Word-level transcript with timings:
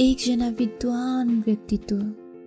एकजना 0.00 0.48
विद्वान 0.48 1.28
व्यक्तित्व 1.46 1.96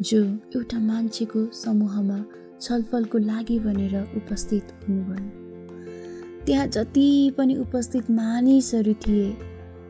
जो 0.02 0.18
एउटा 0.56 0.80
मान्छेको 0.80 1.46
समूहमा 1.54 2.18
छलफलको 2.62 3.18
लागि 3.18 3.60
भनेर 3.60 3.96
उपस्थित 4.16 4.74
हुनुभयो। 4.88 6.44
त्यहाँ 6.46 6.68
जति 6.68 7.36
पनि 7.38 7.56
उपस्थित 7.56 8.10
मानिसहरू 8.12 8.94
थिए 8.94 9.30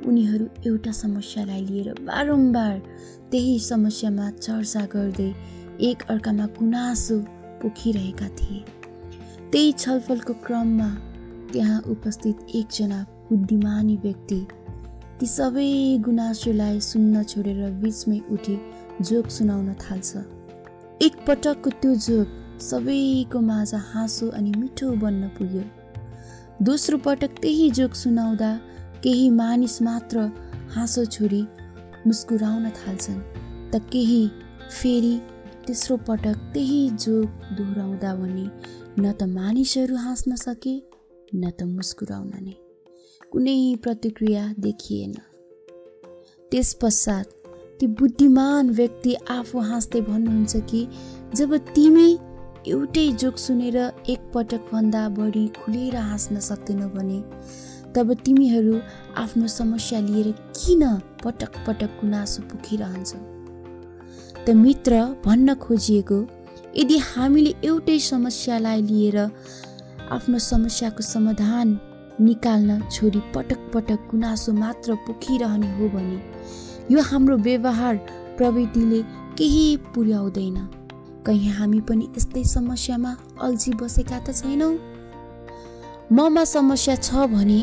उनीहरू 0.05 0.45
एउटा 0.67 0.91
समस्यालाई 0.91 1.65
लिएर 1.65 1.93
बारम्बार 2.01 2.77
त्यही 3.31 3.59
समस्यामा 3.59 4.29
चर्चा 4.31 4.85
गर्दै 4.85 5.33
एक 5.81 6.03
अर्कामा 6.09 6.45
गुनासो 6.59 7.19
पोखिरहेका 7.61 8.27
थिए। 8.29 8.63
त्यही 9.51 9.71
छलफलको 9.71 10.33
क्रममा 10.45 10.89
त्यहाँ 11.53 11.81
उपस्थित 11.87 12.45
एकजना 12.55 13.05
बुद्धिमानी 13.29 13.97
व्यक्ति 14.03 14.45
ती 15.19 15.25
सबै 15.25 15.69
गुनासोलाई 16.05 16.79
सुन्न 16.87 17.21
छोडेर 17.29 17.61
बिचमै 17.81 18.17
उठी 18.33 18.55
जोक 19.07 19.27
सुनाउन 19.35 19.69
थाल्छ। 19.83 20.09
एकपटकको 21.05 21.69
त्यो 21.81 21.93
जोक 22.07 22.27
सबैको 22.61 23.39
माझ 23.47 23.69
हाँसो 23.91 24.27
अनि 24.37 24.51
मिठो 24.57 24.87
बन्न 25.03 25.29
पुग्यो। 25.37 25.63
दोस्रो 26.67 26.97
पटक 27.05 27.31
त्यही 27.41 27.69
जोक 27.79 27.93
सुनाउँदा 27.95 28.51
केही 29.03 29.29
मानिस 29.39 29.81
मात्र 29.87 30.17
हाँसो 30.75 31.05
छोडी 31.15 31.41
मुस्कुराउन 32.07 32.69
थाल्छन्। 32.79 33.19
त 33.71 33.81
केही 33.91 34.21
फेरि 34.77 35.15
तेस्रो 35.65 35.97
पटक 36.07 36.37
त्यही 36.53 36.79
जोक 37.05 37.29
दोहोऱ्याउँदा 37.57 38.11
भने 38.21 38.47
न 39.01 39.05
त 39.19 39.23
मानिसहरू 39.33 39.95
हाँस्न 40.05 40.35
सके 40.45 40.75
न 41.35 41.49
त 41.57 41.63
मुस्कुराउन 41.75 42.31
नै। 42.45 42.55
कुनै 43.31 43.75
प्रतिक्रिया 43.83 44.53
देखिएन। 44.59 45.13
त्यस 46.51 46.73
पश्चात 46.73 47.25
ती 47.79 47.87
बुद्धिमान 47.87 48.69
व्यक्ति 48.69 49.15
आफू 49.29 49.59
हाँस्दै 49.59 50.01
भन्नुहुन्छ 50.01 50.55
कि 50.69 50.87
जब 51.35 51.55
तिमी 51.75 52.07
एउटै 52.67 53.11
जोक 53.11 53.37
सुनेर 53.37 53.77
एकपटकभन्दा 54.09 55.01
बढी 55.09 55.47
खुलेर 55.47 55.95
हाँस्न 55.95 56.39
सक्दैनौ 56.39 56.87
भने 56.89 57.19
तब 57.95 58.13
तिमीहरू 58.13 58.79
आफ्नो 59.15 59.47
समस्या 59.47 59.99
लिएर 59.99 60.31
किन 60.31 60.83
पटक 61.23 61.51
पटक 61.67 61.99
गुनासो 62.01 62.41
पुखिरहन्छौ? 62.41 63.19
त 64.45 64.49
मित्र 64.55 65.03
भन्न 65.25 65.55
खोजिएको 65.55 66.19
यदि 66.77 66.97
हामीले 66.97 67.53
एउटै 67.63 67.99
समस्यालाई 67.99 68.81
लिएर 68.81 69.17
आफ्नो 70.11 70.39
समस्याको 70.39 71.03
समाधान 71.03 71.75
निकाल्न 72.19 72.79
छोडी 72.91 73.19
पटक 73.35 73.69
पटक 73.73 74.07
गुनासो 74.11 74.53
मात्र 74.53 74.95
पोखिरहने 75.07 75.69
हो 75.77 75.89
भने 75.89 76.19
यो 76.91 77.01
हाम्रो 77.09 77.37
व्यवहार 77.37 77.95
प्रविधिले 78.37 79.01
केही 79.37 79.65
पुर्याउँदैन। 79.95 80.57
कहीँ 81.25 81.51
हामी 81.51 81.79
पनि 81.89 82.07
यस्तै 82.17 82.43
समस्यामा 82.43 83.15
अल्झी 83.41 83.71
बसेका 83.81 84.19
त 84.19 84.35
छैनौँ। 84.35 84.73
ममा 86.11 86.43
समस्या 86.45 86.95
छ 86.97 87.27
भने 87.33 87.61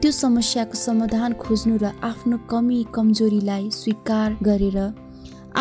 त्यो 0.00 0.10
समस्याको 0.12 0.76
समाधान 0.78 1.32
खोज्नु 1.42 1.76
र 1.82 1.92
आफ्नो 2.02 2.36
कमी 2.50 2.84
कमजोरीलाई 2.94 3.70
स्वीकार 3.70 4.36
गरेर 4.42 4.78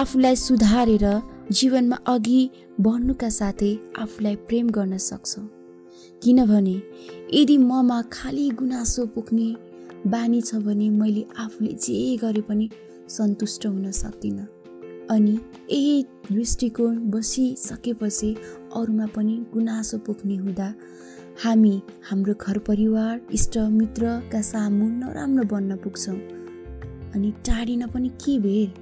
आफूलाई 0.02 0.36
सुधारेर 0.36 1.06
जीवनमा 1.52 1.98
अघि 2.08 2.42
बढ्नुका 2.80 3.30
साथै 3.30 3.72
आफूलाई 4.00 4.36
प्रेम 4.48 4.70
गर्न 4.70 4.98
सक्छौँ। 4.98 5.46
किनभने 6.24 6.82
यदि 7.34 7.58
ममा 7.58 8.02
खालि 8.02 8.50
गुनासो 8.50 9.06
पुग्ने 9.06 9.56
बानी 10.08 10.42
छ 10.42 10.56
भने 10.56 10.90
मैले 10.90 11.26
आफूले 11.40 11.74
जे 11.74 12.18
गरे 12.18 12.42
पनि 12.42 12.70
सन्तुष्ट 13.10 13.66
हुन 13.66 13.92
सक्दिनँ। 13.92 14.48
अनि 15.12 15.32
यही 15.72 16.04
दृष्टिकोण 16.32 16.98
बसिसकेपछि 17.12 18.36
अरूमा 18.76 19.06
पनि 19.16 19.36
गुनासो 19.54 19.98
पुग्ने 19.98 20.36
हुँदा 20.36 20.74
हामी 21.44 21.82
हाम्रो 22.10 22.34
घर 22.42 22.58
परिवार 22.58 23.22
इष्टमित्रका 23.34 24.42
सामु 24.42 24.90
नराम्रो 24.90 25.44
बन्न 25.44 25.76
पुग्छौँ। 25.78 26.20
अनि 27.16 27.32
टाढिन 27.48 27.88
पनि 27.88 28.10
के 28.10 28.40
भेर? 28.40 28.74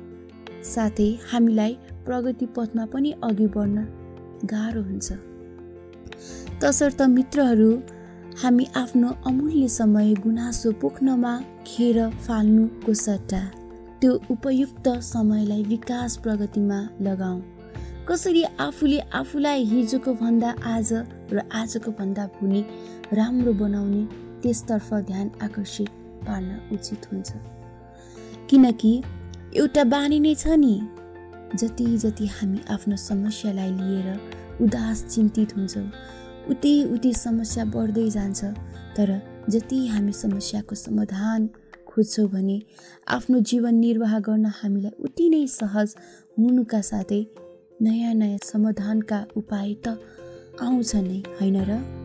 साथै 0.63 1.09
हामीलाई 1.31 1.77
प्रगति 2.05 2.45
पथमा 2.45 2.85
पनि 2.85 3.11
अघि 3.23 3.47
बढ्न 3.47 3.87
गाह्रो 4.45 4.81
हुन्छ। 4.81 5.11
तसर्थ 6.63 7.01
मित्रहरू 7.01 7.71
हामी 8.41 8.65
आफ्नो 8.75 9.09
अमूल्य 9.25 9.67
समय 9.67 10.13
गुनासो 10.13 10.71
पोख्नमा 10.71 11.31
खेर 11.67 11.97
फाल्नुको 12.09 12.93
सट्टा 12.93 13.39
त्यो 14.01 14.11
उपयुक्त 14.31 14.87
समयलाई 15.03 15.63
विकास 15.63 16.17
प्रगतिमा 16.17 16.79
लगाऊ। 17.01 17.39
कसरी 18.09 18.43
आफूले 18.59 18.99
आफूलाई 18.99 19.63
हिजोको 19.63 20.13
भन्दा 20.13 20.53
आज 20.65 20.93
र 21.33 21.47
आजको 21.53 21.91
भन्दा 21.91 22.25
भोलि 22.35 22.65
राम्रो 23.13 23.53
बनाउने 23.53 24.03
त्यसतर्फ 24.43 24.93
ध्यान 24.93 25.31
आकर्षित 25.41 25.89
पार्न 26.27 26.59
उचित 26.71 27.07
हुन्छ। 27.13 27.31
किनकि 28.49 28.93
एउटा 29.55 29.83
बानी 29.83 30.19
नै 30.19 30.35
छ 30.35 30.59
नि। 30.59 30.75
जति 31.55 31.85
जति 31.97 32.25
हामी 32.35 32.61
आफ्नो 32.69 32.95
समस्यालाई 33.07 33.71
लिएर 33.71 34.07
उदास 34.61 35.05
चिन्तित 35.05 35.57
हुन्छौँ 35.57 35.89
उति 36.49 36.73
उति 36.83 37.13
समस्या 37.13 37.65
बढ्दै 37.65 38.09
जान्छ। 38.09 38.43
तर 38.97 39.09
जति 39.49 39.87
हामी 39.87 40.11
समस्याको 40.11 40.75
समाधान 40.75 41.49
खोज्छौँ 41.87 42.27
भने 42.29 42.61
आफ्नो 43.07 43.39
जीवन 43.39 43.75
निर्वाह 43.75 44.19
गर्न 44.19 44.45
हामीलाई 44.45 45.03
उति 45.03 45.29
नै 45.29 45.45
सहज 45.47 45.95
हुनुका 46.39 46.81
साथै 46.81 47.21
नयाँ 47.81 48.13
नयाँ 48.13 48.39
समाधानका 48.43 49.25
उपाय 49.37 49.73
त 49.87 49.97
आउँछ 50.61 50.95
नै 50.95 51.23
होइन 51.39 51.57
र? 51.63 51.98